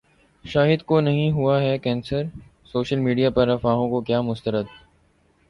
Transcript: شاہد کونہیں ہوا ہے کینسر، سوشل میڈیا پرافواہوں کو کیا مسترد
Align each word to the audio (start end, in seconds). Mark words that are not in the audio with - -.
شاہد 0.45 0.81
کونہیں 0.83 1.31
ہوا 1.31 1.59
ہے 1.61 1.77
کینسر، 1.77 2.23
سوشل 2.65 2.99
میڈیا 2.99 3.29
پرافواہوں 3.29 3.89
کو 3.89 4.01
کیا 4.01 4.21
مسترد 4.21 4.65